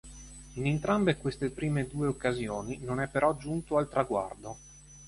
[0.53, 4.57] In entrambe queste prime due occasioni non è però giunto al traguardo.